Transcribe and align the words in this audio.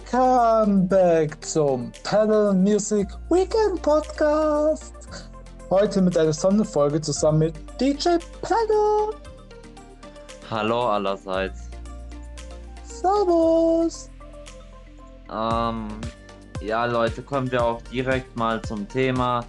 Welcome 0.00 0.88
back 0.88 1.44
zum 1.44 1.92
Pedal 2.02 2.54
Music 2.54 3.08
Weekend 3.28 3.80
Podcast. 3.82 4.94
Heute 5.68 6.00
mit 6.00 6.16
einer 6.16 6.32
Sonderfolge 6.32 7.00
zusammen 7.00 7.38
mit 7.40 7.54
DJ 7.80 8.16
Pedal. 8.40 9.14
Hallo 10.50 10.88
allerseits. 10.88 11.68
Servus. 12.82 14.10
Ähm, 15.30 15.88
ja, 16.60 16.86
Leute, 16.86 17.22
kommen 17.22 17.50
wir 17.52 17.62
auch 17.64 17.82
direkt 17.92 18.34
mal 18.36 18.60
zum 18.62 18.88
Thema. 18.88 19.44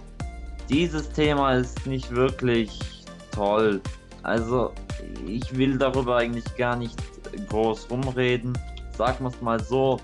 Dieses 0.68 1.10
Thema 1.10 1.54
ist 1.54 1.86
nicht 1.86 2.10
wirklich 2.14 2.78
toll. 3.32 3.80
Also, 4.22 4.72
ich 5.26 5.56
will 5.56 5.78
darüber 5.78 6.18
eigentlich 6.18 6.44
gar 6.56 6.76
nicht 6.76 6.96
groß 7.48 7.90
rumreden. 7.90 8.56
Sagen 8.96 9.24
wir 9.24 9.30
es 9.30 9.40
mal 9.40 9.60
so. 9.60 9.98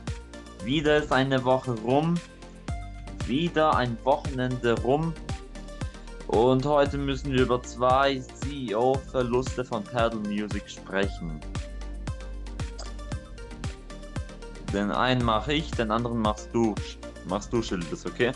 Wieder 0.64 0.96
ist 0.98 1.12
eine 1.12 1.44
Woche 1.44 1.72
rum. 1.80 2.14
Wieder 3.26 3.76
ein 3.76 3.96
Wochenende 4.04 4.80
rum. 4.82 5.12
Und 6.28 6.66
heute 6.66 6.98
müssen 6.98 7.32
wir 7.32 7.42
über 7.42 7.62
zwei 7.62 8.20
CEO-Verluste 8.20 9.64
von 9.64 9.82
Paddle 9.82 10.20
Music 10.20 10.68
sprechen. 10.68 11.40
Den 14.72 14.90
einen 14.90 15.24
mache 15.24 15.54
ich, 15.54 15.70
den 15.70 15.90
anderen 15.90 16.18
machst 16.18 16.50
du. 16.52 16.74
Machst 17.26 17.52
du, 17.52 17.62
Schildes, 17.62 18.04
okay? 18.04 18.32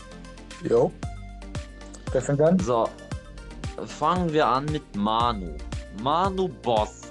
Jo. 0.63 0.91
Wer 2.11 2.21
fängt 2.21 2.41
an? 2.41 2.57
So, 2.59 2.89
fangen 3.85 4.31
wir 4.33 4.47
an 4.47 4.65
mit 4.65 4.83
Manu. 4.95 5.55
Manu 6.01 6.47
Boss 6.47 7.01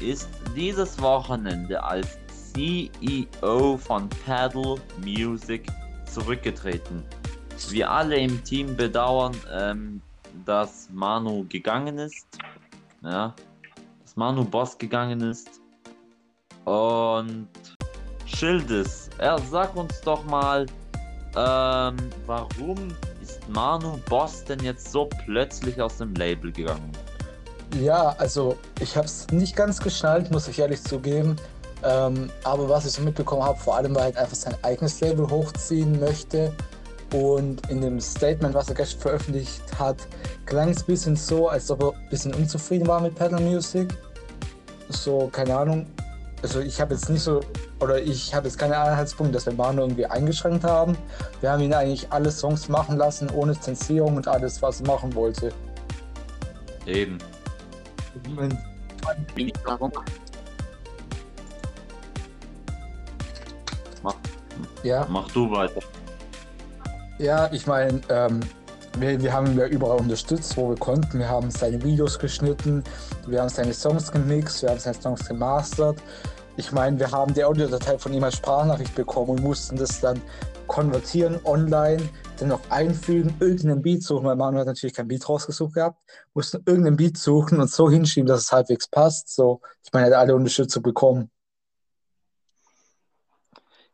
ist 0.00 0.28
dieses 0.54 1.00
Wochenende 1.00 1.82
als 1.82 2.18
CEO 2.56 3.76
von 3.76 4.08
Paddle 4.24 4.76
Music 5.04 5.66
zurückgetreten. 6.10 7.04
Wir 7.68 7.90
alle 7.90 8.16
im 8.16 8.42
Team 8.44 8.74
bedauern, 8.74 9.36
ähm, 9.52 10.00
dass 10.46 10.88
Manu 10.90 11.44
gegangen 11.50 11.98
ist. 11.98 12.26
Ja, 13.02 13.34
dass 14.02 14.16
Manu 14.16 14.42
Boss 14.42 14.78
gegangen 14.78 15.20
ist. 15.20 15.60
Und 16.64 17.48
Schildes, 18.24 19.10
er 19.18 19.38
sag 19.38 19.76
uns 19.76 20.00
doch 20.00 20.24
mal, 20.24 20.64
ähm, 21.36 21.96
warum 22.24 22.88
ist 23.22 23.46
Manu 23.50 23.98
Boss 24.08 24.44
denn 24.44 24.60
jetzt 24.60 24.90
so 24.90 25.10
plötzlich 25.26 25.78
aus 25.80 25.98
dem 25.98 26.14
Label 26.14 26.50
gegangen? 26.52 26.92
Ja, 27.80 28.14
also 28.18 28.56
ich 28.80 28.96
habe 28.96 29.06
es 29.06 29.26
nicht 29.28 29.54
ganz 29.54 29.78
geschnallt, 29.78 30.30
muss 30.30 30.48
ich 30.48 30.58
ehrlich 30.58 30.82
zugeben. 30.82 31.36
Ähm, 31.82 32.30
aber 32.44 32.68
was 32.68 32.86
ich 32.86 32.92
so 32.92 33.02
mitbekommen 33.02 33.42
habe, 33.42 33.58
vor 33.58 33.76
allem, 33.76 33.94
weil 33.94 34.02
er 34.02 34.04
halt 34.06 34.16
einfach 34.18 34.36
sein 34.36 34.56
eigenes 34.62 35.00
Label 35.00 35.28
hochziehen 35.28 36.00
möchte. 36.00 36.52
Und 37.14 37.68
in 37.70 37.80
dem 37.80 38.00
Statement, 38.00 38.54
was 38.54 38.68
er 38.68 38.74
gestern 38.74 39.00
veröffentlicht 39.00 39.62
hat, 39.78 39.96
klang 40.44 40.70
es 40.70 40.82
ein 40.82 40.86
bisschen 40.86 41.16
so, 41.16 41.48
als 41.48 41.70
ob 41.70 41.82
er 41.82 41.92
ein 41.92 42.08
bisschen 42.10 42.34
unzufrieden 42.34 42.86
war 42.88 43.00
mit 43.00 43.14
Pedal 43.14 43.40
Music. 43.40 43.88
So, 44.88 45.28
keine 45.32 45.56
Ahnung. 45.56 45.86
Also 46.42 46.60
ich 46.60 46.80
habe 46.80 46.94
jetzt 46.94 47.08
nicht 47.08 47.22
so, 47.22 47.40
oder 47.80 48.00
ich 48.00 48.34
habe 48.34 48.46
jetzt 48.46 48.58
keine 48.58 48.76
Anhaltspunkte, 48.76 49.34
dass 49.34 49.46
wir 49.46 49.54
Manu 49.54 49.82
irgendwie 49.82 50.06
eingeschränkt 50.06 50.64
haben. 50.64 50.96
Wir 51.40 51.50
haben 51.50 51.62
ihn 51.62 51.74
eigentlich 51.74 52.10
alle 52.10 52.30
Songs 52.30 52.68
machen 52.68 52.96
lassen, 52.96 53.30
ohne 53.30 53.58
Zensierung 53.58 54.16
und 54.16 54.28
alles, 54.28 54.60
was 54.62 54.80
er 54.80 54.86
machen 54.86 55.14
wollte. 55.14 55.52
Eben. 56.86 57.18
Mach, 59.66 59.90
Ja, 64.86 65.04
mach 65.10 65.28
du 65.32 65.50
weiter. 65.50 65.80
ja, 67.18 67.50
ich 67.52 67.66
meine, 67.66 68.00
ähm, 68.08 68.38
wir, 69.00 69.20
wir 69.20 69.32
haben 69.32 69.48
ihn 69.48 69.58
ja 69.58 69.66
überall 69.66 69.98
unterstützt, 69.98 70.56
wo 70.56 70.68
wir 70.68 70.76
konnten. 70.76 71.18
Wir 71.18 71.28
haben 71.28 71.50
seine 71.50 71.82
Videos 71.82 72.16
geschnitten, 72.20 72.84
wir 73.26 73.40
haben 73.40 73.48
seine 73.48 73.74
Songs 73.74 74.12
gemixt, 74.12 74.62
wir 74.62 74.70
haben 74.70 74.78
seine 74.78 75.00
Songs 75.00 75.26
gemastert. 75.26 75.98
Ich 76.56 76.70
meine, 76.70 77.00
wir 77.00 77.10
haben 77.10 77.34
die 77.34 77.42
Audiodatei 77.42 77.98
von 77.98 78.12
ihm 78.12 78.22
als 78.22 78.36
Sprachnachricht 78.36 78.94
bekommen 78.94 79.30
und 79.30 79.42
mussten 79.42 79.76
das 79.76 80.00
dann 80.00 80.20
konvertieren 80.68 81.40
online, 81.44 82.02
dann 82.38 82.48
noch 82.48 82.60
einfügen, 82.70 83.34
irgendeinen 83.40 83.82
Beat 83.82 84.04
suchen, 84.04 84.24
weil 84.24 84.36
Manu 84.36 84.58
hat 84.58 84.66
natürlich 84.66 84.94
kein 84.94 85.08
Beat 85.08 85.28
rausgesucht 85.28 85.74
gehabt, 85.74 85.98
mussten 86.32 86.62
irgendeinen 86.64 86.96
Beat 86.96 87.18
suchen 87.18 87.60
und 87.60 87.70
so 87.70 87.90
hinschieben, 87.90 88.28
dass 88.28 88.42
es 88.42 88.52
halbwegs 88.52 88.86
passt. 88.86 89.34
So, 89.34 89.60
ich 89.82 89.92
meine, 89.92 90.06
er 90.06 90.12
hat 90.12 90.20
alle 90.20 90.36
Unterstützung 90.36 90.84
bekommen. 90.84 91.30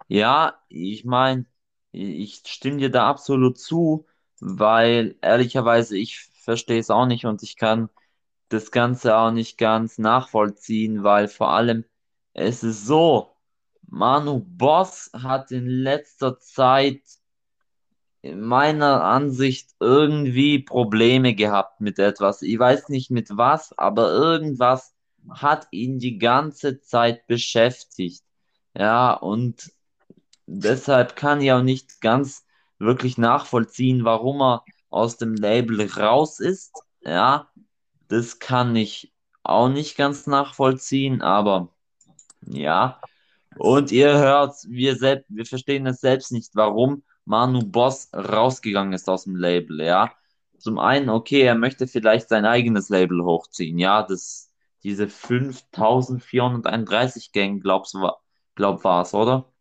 Ja, 0.09 0.61
ich 0.69 1.05
meine, 1.05 1.47
ich 1.93 2.43
stimme 2.47 2.79
dir 2.79 2.91
da 2.91 3.09
absolut 3.09 3.59
zu, 3.59 4.07
weil 4.41 5.17
ehrlicherweise 5.23 5.97
ich 5.99 6.21
verstehe 6.43 6.79
es 6.81 6.91
auch 6.91 7.07
nicht 7.07 7.25
und 7.27 7.43
ich 7.43 7.57
kann 7.57 7.89
das 8.49 8.71
Ganze 8.71 9.17
auch 9.17 9.31
nicht 9.33 9.59
ganz 9.59 9.99
nachvollziehen, 9.99 11.05
weil 11.05 11.29
vor 11.29 11.51
allem 11.51 11.85
es 12.35 12.63
ist 12.65 12.87
so, 12.87 13.37
Manu 13.89 14.41
Boss 14.41 15.11
hat 15.15 15.51
in 15.53 15.67
letzter 15.67 16.39
Zeit 16.41 17.03
in 18.23 18.41
meiner 18.41 19.03
Ansicht 19.05 19.71
irgendwie 19.81 20.61
Probleme 20.61 21.35
gehabt 21.35 21.81
mit 21.81 21.99
etwas. 21.99 22.43
Ich 22.43 22.59
weiß 22.59 22.89
nicht 22.89 23.11
mit 23.11 23.37
was, 23.37 23.77
aber 23.79 24.11
irgendwas 24.13 24.95
hat 25.31 25.67
ihn 25.71 25.99
die 25.99 26.19
ganze 26.19 26.81
Zeit 26.81 27.27
beschäftigt. 27.27 28.23
Ja, 28.77 29.13
und 29.15 29.73
deshalb 30.47 31.17
kann 31.17 31.41
ich 31.41 31.53
auch 31.53 31.63
nicht 31.63 32.01
ganz 32.01 32.45
wirklich 32.79 33.19
nachvollziehen, 33.19 34.05
warum 34.05 34.41
er 34.43 34.65
aus 34.91 35.17
dem 35.17 35.35
Label 35.35 35.89
raus 35.91 36.41
ist. 36.41 36.73
Ja, 37.03 37.51
das 38.09 38.39
kann 38.39 38.77
ich 38.77 39.13
auch 39.43 39.69
nicht 39.69 39.97
ganz 39.97 40.27
nachvollziehen, 40.27 41.23
aber 41.23 41.69
ja. 42.47 43.01
Und 43.59 43.93
ihr 43.93 44.17
hört, 44.19 44.57
wir, 44.69 44.97
selbst, 44.97 45.27
wir 45.29 45.47
verstehen 45.47 45.87
es 45.87 46.01
selbst 46.01 46.33
nicht, 46.33 46.51
warum 46.55 47.03
Manu 47.25 47.63
Boss 47.65 48.11
rausgegangen 48.15 48.93
ist 48.93 49.09
aus 49.09 49.25
dem 49.25 49.37
Label, 49.37 49.81
ja. 49.83 50.13
Zum 50.59 50.79
einen, 50.79 51.09
okay, 51.11 51.43
er 51.43 51.55
möchte 51.57 51.87
vielleicht 51.87 52.29
sein 52.29 52.45
eigenes 52.47 52.89
Label 52.89 53.23
hochziehen, 53.25 53.79
ja, 53.79 54.03
das, 54.03 54.51
diese 54.83 55.09
5431 55.09 57.33
Gang, 57.33 57.61
glaubst 57.61 57.95
du, 57.95 58.11
glaub 58.55 58.85
war's, 58.85 59.15
oder? 59.15 59.52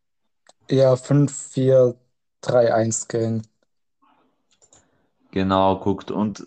Ja, 0.69 0.95
5, 0.95 1.31
4, 1.31 1.95
3, 2.41 2.73
1 2.73 3.07
Gang. 3.07 3.41
Genau, 5.31 5.79
guckt. 5.79 6.11
Und 6.11 6.45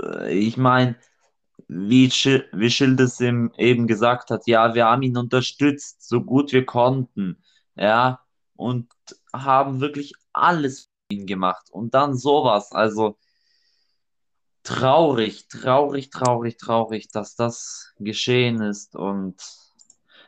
äh, 0.00 0.32
ich 0.32 0.56
meine, 0.56 0.96
wie, 1.68 2.10
Schil 2.10 2.48
wie 2.52 2.70
Schildes 2.70 3.20
eben 3.20 3.86
gesagt 3.86 4.30
hat, 4.30 4.46
ja, 4.46 4.74
wir 4.74 4.86
haben 4.86 5.02
ihn 5.02 5.16
unterstützt, 5.16 6.06
so 6.06 6.22
gut 6.22 6.52
wir 6.52 6.66
konnten, 6.66 7.42
ja, 7.76 8.20
und 8.56 8.88
haben 9.32 9.80
wirklich 9.80 10.12
alles 10.32 10.84
für 10.84 11.14
ihn 11.16 11.26
gemacht. 11.26 11.68
Und 11.70 11.94
dann 11.94 12.16
sowas, 12.16 12.72
also 12.72 13.18
traurig, 14.62 15.48
traurig, 15.48 16.10
traurig, 16.10 16.56
traurig, 16.56 17.08
dass 17.08 17.34
das 17.34 17.92
geschehen 17.98 18.60
ist. 18.60 18.94
Und 18.96 19.36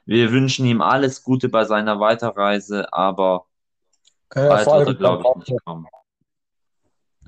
wir 0.06 0.32
wünschen 0.32 0.66
ihm 0.66 0.80
alles 0.82 1.22
Gute 1.22 1.48
bei 1.48 1.64
seiner 1.64 2.00
Weiterreise, 2.00 2.92
aber 2.92 3.46
Ja, 4.34 4.56
vor 4.58 4.74
wird 4.74 4.86
allem 4.86 4.88
er, 4.88 4.94
mit 4.94 5.00
seinem 5.02 5.18
glaube 5.18 5.24
ich, 5.24 5.34
nicht 5.34 5.64
kommen. 5.64 5.86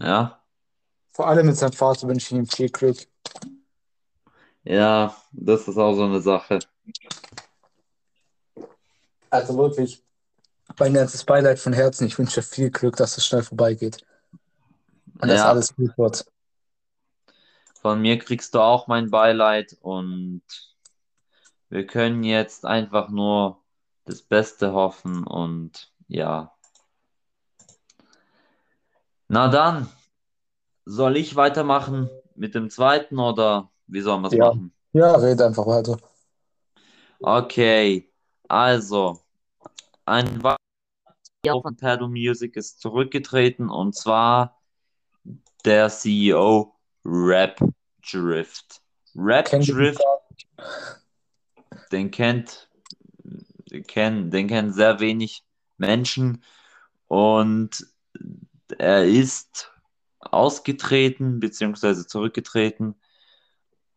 Ja, 0.01 0.43
Vor 1.11 1.27
allem 1.27 1.47
mit 1.47 1.57
seinem 1.57 1.73
Vater 1.73 2.07
wünsche 2.07 2.27
ich 2.33 2.39
ihm 2.39 2.47
viel 2.47 2.69
Glück. 2.71 3.09
ja, 4.65 5.15
das 5.33 5.69
ist 5.69 5.79
auch 5.79 5.95
so 5.95 6.05
eine 6.05 6.21
Sache. 6.21 6.59
Also 9.31 9.57
wirklich, 9.57 10.03
mein 10.79 10.95
ganzes 10.95 11.25
Beileid 11.25 11.59
von 11.61 11.73
Herzen. 11.75 12.07
Ich 12.07 12.19
wünsche 12.19 12.43
viel 12.43 12.71
Glück, 12.71 12.97
dass 12.97 13.19
es 13.19 13.27
schnell 13.27 13.43
vorbeigeht 13.45 14.05
und 15.21 15.29
dass 15.29 15.45
Ja, 15.45 15.47
alles 15.47 15.75
gut 15.75 15.97
wird. 15.99 16.25
von 17.81 18.01
mir 18.03 18.19
kriegst 18.19 18.55
du 18.55 18.61
auch 18.61 18.87
mein 18.87 19.11
Beileid 19.11 19.77
und 19.81 20.43
wir 21.69 21.87
können 21.87 22.23
jetzt 22.23 22.65
einfach 22.65 23.09
nur 23.09 23.63
das 24.05 24.23
Beste 24.23 24.73
hoffen 24.73 25.27
und 25.27 25.93
ja. 26.09 26.53
Na 29.29 29.49
dann, 29.49 29.89
soll 30.85 31.17
ich 31.17 31.35
weitermachen 31.35 32.09
mit 32.37 32.55
dem 32.55 32.71
zweiten 32.71 33.19
oder 33.19 33.71
wie 33.89 34.01
sollen 34.01 34.23
wir 34.23 34.29
es 34.29 34.35
Ja, 34.35 34.47
machen? 34.49 34.73
ja, 34.93 35.17
red 35.17 35.43
einfach 35.43 35.67
weiter. 35.67 35.99
Okay, 37.21 38.13
also, 38.49 39.21
ein 40.05 40.43
weiterer 40.43 40.59
CEO 41.43 41.63
von 41.63 41.77
Paddle 41.77 42.09
Music 42.09 42.57
ist 42.57 42.81
zurückgetreten 42.81 43.69
und 43.69 43.97
zwar 43.97 44.61
der 45.65 45.89
CEO 45.89 46.75
Rap 47.05 47.59
Drift. 48.09 48.81
Rap 49.17 49.51
Drift? 49.51 50.01
Den 51.93 52.11
kennt, 52.11 52.71
kennen, 53.87 54.31
den 54.31 54.49
kennen 54.49 54.73
sehr 54.73 55.01
wenig 55.01 55.45
Menschen 55.79 56.43
und 57.09 57.87
er 58.79 59.05
ist 59.05 59.73
ausgetreten 60.21 61.41
bzw. 61.41 62.07
zurückgetreten 62.07 62.95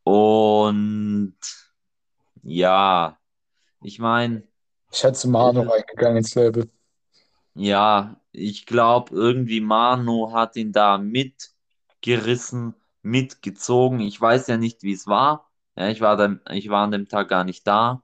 und 0.03 1.36
ja, 2.44 3.19
ich 3.81 4.00
meine, 4.00 4.44
Ich 4.92 5.03
hätte 5.03 5.13
zu 5.13 5.30
Manu 5.30 5.62
es 5.62 5.69
reingegangen 5.71 6.18
ins 6.18 6.35
Label. 6.35 6.69
Ja, 7.56 8.19
ich 8.31 8.65
glaube, 8.65 9.13
irgendwie 9.13 9.62
Manu 9.62 10.31
hat 10.31 10.56
ihn 10.56 10.71
da 10.71 10.97
mitgerissen, 10.97 12.75
mitgezogen. 13.01 14.00
Ich 14.00 14.19
weiß 14.19 14.47
ja 14.47 14.57
nicht, 14.57 14.83
wie 14.83 14.94
es 14.94 15.07
war. 15.07 15.48
Ja, 15.79 15.87
ich 15.89 16.01
war, 16.01 16.17
dann, 16.17 16.41
ich 16.51 16.69
war 16.69 16.83
an 16.83 16.91
dem 16.91 17.07
Tag 17.07 17.29
gar 17.29 17.45
nicht 17.45 17.65
da. 17.65 18.03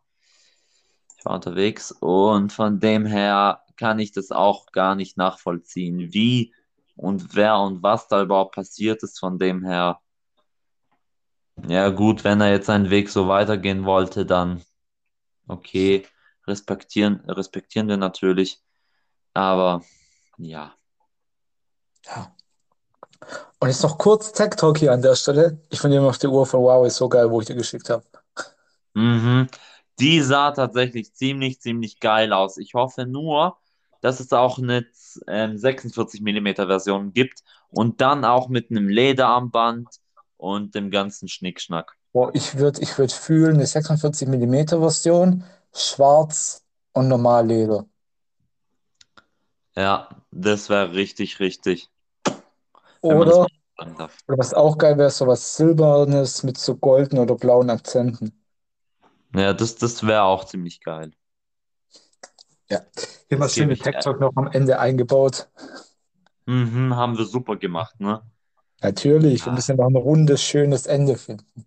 Ich 1.18 1.25
war 1.25 1.36
unterwegs 1.36 1.92
und 1.92 2.54
von 2.54 2.80
dem 2.80 3.06
her 3.06 3.63
kann 3.75 4.00
ich 4.00 4.13
das 4.13 4.31
auch 4.31 4.68
gar 4.72 4.95
nicht 4.95 5.18
nachvollziehen, 5.18 6.13
wie 6.13 6.54
und 6.95 7.36
wer 7.36 7.57
und 7.60 7.83
was 7.83 8.07
da 8.07 8.22
überhaupt 8.22 8.56
passiert 8.56 9.04
ist. 9.04 9.19
Von 9.19 9.39
dem 9.39 9.66
her, 9.66 10.00
ja 11.68 11.89
gut, 11.89 12.24
wenn 12.24 12.39
er 12.42 12.51
jetzt 12.51 12.68
seinen 12.68 12.89
Weg 12.89 13.10
so 13.10 13.27
weitergehen 13.27 13.83
wollte, 13.83 14.25
dann 14.25 14.63
okay, 15.48 16.06
respektieren, 16.48 17.21
respektieren 17.30 17.88
wir 17.89 17.98
natürlich. 17.98 18.62
Aber 19.33 19.83
ja. 20.38 20.75
Ja. 22.06 22.35
Und 23.60 23.70
jetzt 23.70 23.84
noch 23.84 23.98
kurz 23.98 24.32
Tech 24.32 24.52
Talk 24.52 24.78
hier 24.78 24.92
an 24.92 25.02
der 25.02 25.16
Stelle. 25.16 25.60
Ich 25.70 25.80
finde 25.80 25.98
immer 25.98 26.08
noch 26.08 26.18
die 26.18 26.28
Uhr 26.28 26.46
von 26.46 26.60
Huawei 26.60 26.90
so 26.90 27.10
geil, 27.10 27.30
wo 27.32 27.42
ich 27.42 27.48
dir 27.48 27.56
geschickt 27.56 27.90
habe. 27.90 28.04
Mhm. 28.94 29.48
Die 30.00 30.22
sah 30.22 30.52
tatsächlich 30.52 31.14
ziemlich, 31.14 31.62
ziemlich 31.62 32.00
geil 32.00 32.34
aus. 32.34 32.58
Ich 32.58 32.74
hoffe 32.74 33.06
nur, 33.06 33.58
dass 34.02 34.20
es 34.20 34.34
auch 34.34 34.58
eine 34.58 34.86
ähm, 35.28 35.58
46 35.58 36.22
mm 36.22 36.56
Version 36.56 37.14
gibt 37.14 37.44
und 37.70 38.02
dann 38.02 38.26
auch 38.26 38.50
mit 38.50 38.70
einem 38.70 38.88
Lederarmband 38.88 39.88
und 40.38 40.76
dem 40.76 40.92
ganzen 40.92 41.28
Schnickschnack. 41.28 41.96
Boah, 42.12 42.30
ich 42.34 42.58
würde 42.58 42.82
ich 42.82 42.98
würd 42.98 43.12
fühlen, 43.12 43.56
eine 43.56 43.66
46 43.66 44.28
mm 44.28 44.68
Version, 44.80 45.44
schwarz 45.74 46.64
und 46.94 47.08
normal 47.08 47.48
Leder. 47.48 47.86
Ja, 49.76 50.10
das 50.32 50.70
wäre 50.70 50.94
richtig, 50.94 51.40
richtig, 51.40 51.90
Oder, 53.06 53.48
oder 54.28 54.38
was 54.38 54.54
auch 54.54 54.78
geil 54.78 54.98
wäre, 54.98 55.10
so 55.12 55.28
was 55.28 55.56
Silbernes 55.57 56.44
mit 56.44 56.57
so 56.57 56.75
golden 56.75 57.19
oder 57.19 57.36
blauen 57.36 57.69
Akzenten. 57.69 58.31
Ja, 59.36 59.54
das, 59.54 59.75
das 59.75 60.06
wäre 60.06 60.24
auch 60.24 60.46
ziemlich 60.46 60.81
geil. 60.81 61.12
Ja. 62.69 62.81
Hier 63.28 63.38
mal 63.38 63.48
ich. 63.48 63.81
Tech 63.81 63.96
Äh, 63.96 64.02
Talk 64.02 64.19
noch 64.19 64.31
am 64.36 64.48
Ende 64.48 64.80
eingebaut. 64.80 65.50
mhm, 66.46 66.96
haben 66.96 67.18
wir 67.18 67.25
super 67.25 67.56
gemacht, 67.57 68.00
ne? 68.00 68.22
Natürlich, 68.81 69.46
wir 69.46 69.52
Ja. 69.52 69.56
müssen 69.56 69.78
noch 69.78 69.88
ein 69.88 69.96
rundes, 69.96 70.44
schönes 70.44 70.86
Ende 70.86 71.18
finden. 71.18 71.66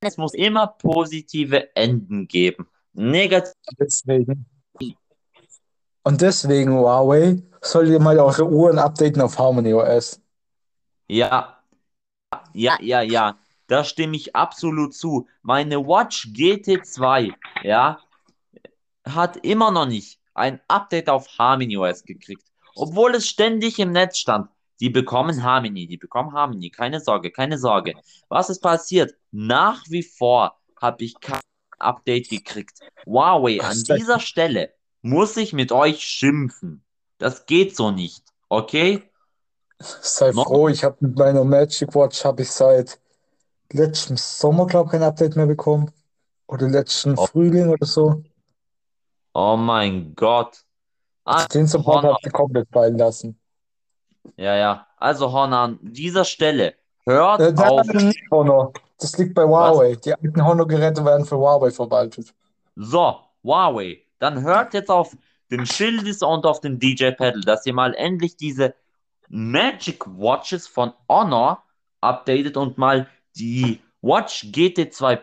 Es 0.00 0.16
muss 0.18 0.34
immer 0.34 0.66
positive 0.66 1.74
Enden 1.74 2.28
geben. 2.28 2.68
Negativ. 2.92 3.54
Deswegen. 3.78 4.46
Und 6.04 6.20
deswegen, 6.20 6.78
Huawei, 6.78 7.42
solltet 7.62 7.94
ihr 7.94 8.00
mal 8.00 8.18
eure 8.18 8.46
Uhren 8.46 8.78
updaten 8.78 9.22
auf 9.22 9.38
Harmony 9.38 9.72
OS. 9.72 10.20
Ja, 11.08 11.58
ja, 12.52 12.76
ja, 12.80 13.00
ja. 13.00 13.38
Da 13.66 13.84
stimme 13.84 14.16
ich 14.16 14.36
absolut 14.36 14.94
zu. 14.94 15.26
Meine 15.42 15.78
Watch 15.86 16.26
GT2, 16.26 17.32
ja, 17.62 17.98
hat 19.06 19.38
immer 19.38 19.70
noch 19.70 19.86
nicht 19.86 20.20
ein 20.34 20.60
Update 20.68 21.08
auf 21.08 21.26
Harmony 21.38 21.78
OS 21.78 22.04
gekriegt. 22.04 22.44
Obwohl 22.74 23.14
es 23.14 23.26
ständig 23.26 23.78
im 23.78 23.92
Netz 23.92 24.18
stand. 24.18 24.48
Die 24.80 24.90
bekommen 24.90 25.42
Harmony, 25.42 25.86
die 25.86 25.96
bekommen 25.96 26.32
Harmony. 26.34 26.68
Keine 26.68 27.00
Sorge, 27.00 27.30
keine 27.30 27.56
Sorge. 27.56 27.94
Was 28.28 28.50
ist 28.50 28.60
passiert? 28.60 29.14
Nach 29.30 29.82
wie 29.88 30.02
vor 30.02 30.58
habe 30.82 31.04
ich 31.04 31.18
kein 31.20 31.40
Update 31.78 32.28
gekriegt. 32.28 32.80
Huawei, 33.06 33.62
an 33.62 33.82
dieser 33.84 34.20
Stelle 34.20 34.74
muss 35.04 35.36
ich 35.36 35.52
mit 35.52 35.70
euch 35.70 36.00
schimpfen. 36.02 36.82
Das 37.18 37.46
geht 37.46 37.76
so 37.76 37.90
nicht. 37.90 38.24
Okay? 38.48 39.02
sei 39.78 40.32
No? 40.32 40.44
froh, 40.44 40.68
ich 40.68 40.82
habe 40.84 40.96
mit 41.00 41.18
meiner 41.18 41.44
Magic 41.44 41.94
Watch 41.94 42.24
habe 42.24 42.42
ich 42.42 42.50
seit 42.50 42.98
letztem 43.72 44.16
Sommer, 44.16 44.66
glaube 44.66 44.88
ich, 44.88 44.92
kein 44.92 45.02
Update 45.02 45.36
mehr 45.36 45.46
bekommen. 45.46 45.92
Oder 46.46 46.68
letzten 46.68 47.18
Oh, 47.18 47.26
Frühling 47.26 47.68
oder 47.70 47.86
so. 47.86 48.22
oh 49.34 49.56
mein 49.56 50.14
Gott. 50.14 50.64
Also 51.24 51.48
den 51.48 51.66
Support 51.66 52.04
habe 52.04 52.18
ich 52.24 52.32
komplett 52.32 52.68
fallen 52.70 52.98
lassen. 52.98 53.38
ja, 54.36 54.54
ja. 54.56 54.86
Also 54.98 55.32
Honor, 55.32 55.58
an 55.60 55.78
dieser 55.82 56.24
Stelle, 56.24 56.74
hört 57.04 57.40
Äh, 57.40 57.54
auf. 57.56 57.86
Honor. 58.30 58.72
Das 58.98 59.16
liegt 59.18 59.34
bei 59.34 59.42
Was? 59.42 59.76
Huawei. 59.76 59.96
Die 59.96 60.14
alten 60.14 60.44
Honor-Geräte 60.44 61.04
werden 61.04 61.26
für 61.26 61.36
Huawei 61.36 61.70
verwaltet. 61.70 62.34
So, 62.76 63.20
Huawei, 63.42 64.03
dann 64.18 64.42
hört 64.42 64.74
jetzt 64.74 64.90
auf 64.90 65.16
den 65.50 65.66
Schildis 65.66 66.22
und 66.22 66.46
auf 66.46 66.60
den 66.60 66.78
DJ 66.78 67.10
Pedal, 67.10 67.40
dass 67.42 67.66
ihr 67.66 67.74
mal 67.74 67.94
endlich 67.94 68.36
diese 68.36 68.74
Magic 69.28 70.06
Watches 70.06 70.66
von 70.66 70.92
Honor 71.08 71.62
updatet 72.00 72.56
und 72.56 72.78
mal 72.78 73.08
die 73.36 73.80
Watch 74.02 74.44
GT2, 74.44 75.20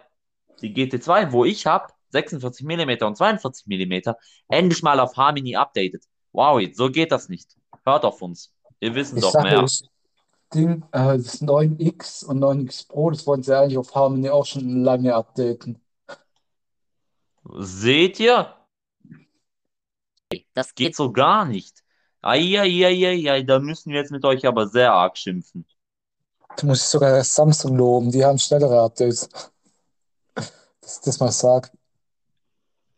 die 0.61 0.73
GT2, 0.73 1.31
wo 1.31 1.45
ich 1.45 1.65
habe, 1.65 1.88
46 2.09 2.65
mm 2.65 3.05
und 3.05 3.15
42 3.15 3.67
mm, 3.67 4.11
endlich 4.49 4.83
mal 4.83 4.99
auf 4.99 5.15
Harmony 5.15 5.55
updatet. 5.55 6.03
Huawei, 6.33 6.71
so 6.73 6.89
geht 6.89 7.11
das 7.11 7.29
nicht. 7.29 7.55
Hört 7.85 8.03
auf 8.05 8.21
uns. 8.21 8.53
Wir 8.79 8.95
wissen 8.95 9.17
Ich 9.17 9.23
doch 9.23 9.31
sage, 9.31 9.49
mehr. 9.49 9.61
das 9.61 9.83
Ding, 10.53 10.83
äh, 10.91 11.17
das 11.17 11.41
9X 11.41 12.25
und 12.25 12.39
9X 12.39 12.87
Pro, 12.87 13.11
das 13.11 13.25
wollen 13.25 13.44
sie 13.44 13.57
eigentlich 13.57 13.77
auf 13.77 13.94
Harmony 13.95 14.29
auch 14.29 14.45
schon 14.45 14.83
lange 14.83 15.15
updaten. 15.15 15.79
Seht 17.59 18.19
ihr? 18.19 18.55
Das 20.61 20.75
Geht 20.75 20.95
so 20.95 21.11
gar 21.11 21.45
nicht. 21.45 21.83
Eieieiei, 22.21 23.41
da 23.41 23.57
müssen 23.57 23.91
wir 23.91 23.99
jetzt 23.99 24.11
mit 24.11 24.23
euch 24.23 24.45
aber 24.45 24.67
sehr 24.67 24.93
arg 24.93 25.17
schimpfen. 25.17 25.65
Da 26.55 26.67
muss 26.67 26.83
ich 26.83 26.87
sogar 26.87 27.23
Samsung 27.23 27.75
loben, 27.77 28.11
die 28.11 28.23
haben 28.23 28.37
schnellere 28.37 28.79
Updates. 28.79 29.27
Dass 30.35 30.97
ich 30.97 31.01
das 31.03 31.19
mal 31.19 31.31
sag. 31.31 31.71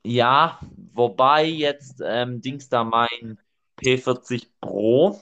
Ja, 0.04 0.60
wobei 0.92 1.46
jetzt 1.46 2.02
ähm, 2.04 2.42
Dings 2.42 2.68
da 2.68 2.84
mein 2.84 3.40
P40 3.82 4.48
Pro 4.60 5.22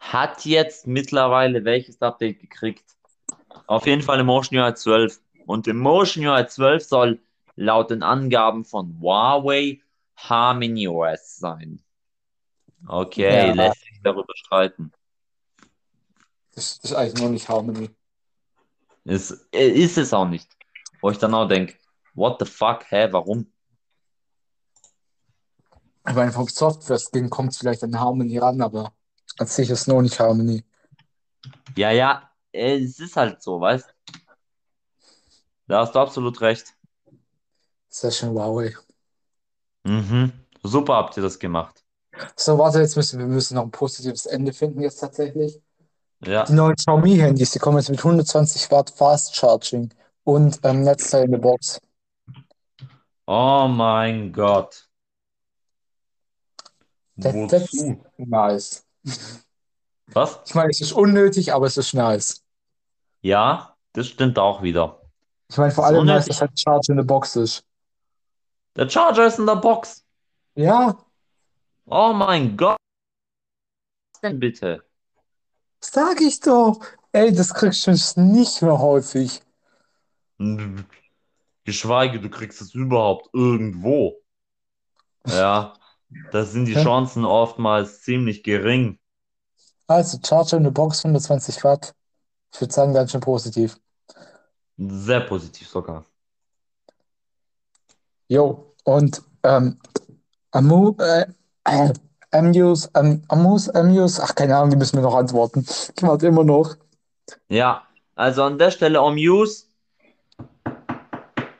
hat 0.00 0.44
jetzt 0.46 0.88
mittlerweile 0.88 1.64
welches 1.64 2.02
Update 2.02 2.40
gekriegt? 2.40 2.96
Auf 3.68 3.86
jeden 3.86 4.02
Fall 4.02 4.18
im 4.18 4.26
Motion 4.26 4.58
UI 4.58 4.74
12. 4.74 5.20
Und 5.46 5.68
im 5.68 5.78
Motion 5.78 6.26
UI 6.26 6.44
12 6.44 6.84
soll 6.84 7.20
laut 7.54 7.90
den 7.90 8.02
Angaben 8.02 8.64
von 8.64 8.98
Huawei 9.00 9.80
Harmony 10.16 10.88
OS 10.88 11.36
sein. 11.36 11.82
Okay, 12.88 13.48
Ja, 13.48 13.52
lässt 13.52 13.80
sich 13.80 14.00
darüber 14.02 14.32
streiten. 14.36 14.92
das 16.54 16.78
ist 16.78 16.92
eigentlich 16.94 17.22
noch 17.22 17.30
nicht 17.30 17.48
Harmony. 17.48 17.90
Ist, 19.04 19.48
äh, 19.52 19.68
ist 19.68 19.98
es 19.98 20.12
auch 20.12 20.26
nicht. 20.28 20.50
Wo 21.00 21.10
ich 21.10 21.18
dann 21.18 21.34
auch 21.34 21.46
denke, 21.46 21.74
what 22.14 22.38
the 22.40 22.46
fuck, 22.46 22.84
hä, 22.90 23.08
warum? 23.10 23.52
Ich 26.08 26.14
meine, 26.14 26.32
vom 26.32 26.48
Software-Skin 26.48 27.30
kommt 27.30 27.52
es 27.52 27.58
vielleicht 27.58 27.82
an 27.82 27.98
Harmony 27.98 28.38
ran, 28.38 28.60
aber 28.62 28.92
an 29.38 29.46
sich 29.46 29.70
ist 29.70 29.88
noch 29.88 30.02
nicht 30.02 30.18
Harmony. 30.18 30.64
Ja, 31.76 31.90
ja, 31.90 32.30
es 32.52 32.98
ist 33.00 33.16
halt 33.16 33.42
so, 33.42 33.60
weißt 33.60 33.92
Da 35.66 35.80
hast 35.80 35.94
du 35.94 35.98
absolut 35.98 36.40
recht. 36.40 36.74
Sehr 37.88 38.10
schön, 38.10 38.30
Huawei. 38.30 38.74
Mhm. 39.86 40.32
Super 40.62 40.94
habt 40.94 41.16
ihr 41.16 41.22
das 41.22 41.38
gemacht. 41.38 41.82
So, 42.34 42.58
warte, 42.58 42.80
jetzt 42.80 42.96
müssen 42.96 43.18
wir 43.18 43.26
müssen 43.26 43.54
noch 43.54 43.62
ein 43.64 43.70
positives 43.70 44.26
Ende 44.26 44.52
finden 44.52 44.80
jetzt 44.80 44.98
tatsächlich. 44.98 45.60
Die 46.20 46.30
Ja. 46.30 46.50
neuen 46.50 46.74
Xiaomi-Handys, 46.74 47.50
die 47.52 47.58
kommen 47.58 47.76
jetzt 47.78 47.90
mit 47.90 48.02
120 48.02 48.70
Watt 48.70 48.90
Fast 48.90 49.36
Charging 49.36 49.92
und 50.24 50.58
ähm, 50.62 50.82
Netzteil 50.82 51.24
in 51.24 51.32
der 51.32 51.38
Box. 51.38 51.80
Oh 53.26 53.68
mein 53.68 54.32
Gott. 54.32 54.88
Ist 57.16 57.34
Wozu? 57.34 58.02
nice. 58.16 58.84
Was? 60.12 60.40
Ich 60.46 60.54
meine, 60.54 60.70
es 60.70 60.80
ist 60.80 60.92
unnötig, 60.92 61.52
aber 61.52 61.66
es 61.66 61.76
ist 61.76 61.92
nice. 61.94 62.42
Ja, 63.20 63.76
das 63.92 64.06
stimmt 64.06 64.38
auch 64.38 64.62
wieder. 64.62 65.00
Ich 65.50 65.56
meine, 65.58 65.72
vor 65.72 65.86
allem 65.86 66.00
unnötig. 66.00 66.28
dass 66.28 66.40
halt 66.40 66.58
Charger 66.58 66.90
in 66.90 66.96
der 66.96 67.04
Box 67.04 67.36
ist. 67.36 67.64
Der 68.76 68.88
Charger 68.88 69.26
ist 69.26 69.38
in 69.38 69.46
der 69.46 69.56
Box. 69.56 70.04
Ja, 70.54 70.96
Oh 71.88 72.12
mein 72.12 72.56
Gott. 72.56 72.76
Was 74.14 74.20
denn 74.20 74.40
bitte? 74.40 74.82
sag 75.80 76.20
ich 76.20 76.40
doch. 76.40 76.80
Ey, 77.12 77.32
das 77.32 77.54
kriegst 77.54 77.86
du 77.86 77.92
nicht 78.20 78.60
mehr 78.62 78.78
häufig. 78.78 79.40
Geschweige, 81.64 82.20
du 82.20 82.28
kriegst 82.28 82.60
es 82.60 82.74
überhaupt 82.74 83.30
irgendwo. 83.32 84.16
Ja, 85.26 85.74
da 86.32 86.44
sind 86.44 86.66
die. 86.66 86.74
Chancen 86.74 87.24
oftmals 87.24 88.02
ziemlich 88.02 88.42
gering. 88.42 88.98
Also 89.86 90.18
Charger 90.24 90.56
in 90.56 90.64
der 90.64 90.70
Box 90.72 91.04
120 91.04 91.62
Watt. 91.64 91.94
Ich 92.52 92.60
würde 92.60 92.74
sagen, 92.74 92.92
ganz 92.94 93.12
schön 93.12 93.20
positiv. 93.20 93.78
Sehr 94.76 95.20
positiv 95.20 95.68
sogar. 95.68 96.04
Jo, 98.28 98.74
und 98.84 99.22
ähm, 99.44 99.78
Amu, 100.50 100.96
äh, 100.98 101.26
äh, 101.64 101.92
Amuse, 102.32 102.90
Am, 102.92 103.22
Amus, 103.28 103.68
Amuse, 103.70 104.20
ach 104.22 104.34
keine 104.34 104.56
Ahnung, 104.56 104.70
die 104.70 104.76
müssen 104.76 104.96
mir 104.96 105.02
noch 105.02 105.14
antworten. 105.14 105.64
Ich 105.68 106.02
warte 106.02 106.26
immer 106.26 106.44
noch. 106.44 106.76
Ja, 107.48 107.86
also 108.14 108.42
an 108.42 108.58
der 108.58 108.70
Stelle 108.70 109.00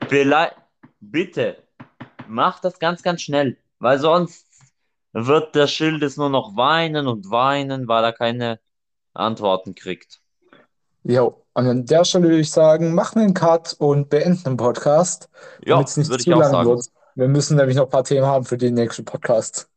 vielleicht, 0.08 0.56
bitte, 1.00 1.62
mach 2.26 2.60
das 2.60 2.78
ganz, 2.78 3.02
ganz 3.02 3.22
schnell, 3.22 3.58
weil 3.78 3.98
sonst 3.98 4.46
wird 5.12 5.54
der 5.54 5.66
Schildes 5.66 6.16
nur 6.16 6.30
noch 6.30 6.56
weinen 6.56 7.06
und 7.06 7.30
weinen, 7.30 7.88
weil 7.88 8.04
er 8.04 8.12
keine 8.12 8.60
Antworten 9.14 9.74
kriegt. 9.74 10.20
Jo, 11.04 11.45
und 11.56 11.66
an 11.68 11.86
der 11.86 12.04
Stelle 12.04 12.24
würde 12.24 12.38
ich 12.38 12.50
sagen, 12.50 12.94
machen 12.94 13.20
einen 13.22 13.34
Cut 13.34 13.74
und 13.78 14.08
beenden 14.10 14.44
den 14.44 14.56
Podcast, 14.56 15.28
Ja, 15.64 15.74
damit 15.76 15.88
es 15.88 15.96
nicht 15.96 16.10
würde 16.10 16.22
zu 16.24 16.30
lang 16.30 16.50
sagen. 16.50 16.68
wird. 16.68 16.86
Wir 17.14 17.28
müssen 17.28 17.56
nämlich 17.56 17.76
noch 17.76 17.84
ein 17.84 17.90
paar 17.90 18.04
Themen 18.04 18.26
haben 18.26 18.44
für 18.44 18.58
den 18.58 18.74
nächsten 18.74 19.04
Podcast. 19.04 19.68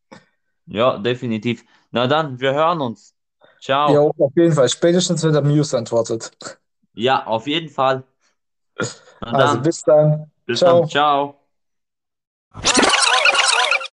Ja, 0.66 0.98
definitiv. 0.98 1.64
Na 1.92 2.06
dann, 2.06 2.40
wir 2.40 2.54
hören 2.54 2.82
uns. 2.82 3.16
Ciao. 3.62 3.94
Jo, 3.94 4.14
auf 4.18 4.32
jeden 4.36 4.54
Fall. 4.54 4.70
Spätestens, 4.70 5.24
wenn 5.24 5.34
der 5.34 5.42
Muse 5.42 5.78
antwortet. 5.78 6.32
Ja, 6.94 7.26
auf 7.26 7.48
jeden 7.48 7.70
Fall. 7.70 8.04
Na 9.22 9.32
Also 9.32 9.54
dann, 9.56 9.62
bis 9.64 9.82
dann. 9.82 10.32
bis 10.46 10.60
ciao. 10.60 10.80
dann. 10.82 10.90
Ciao. 10.90 11.39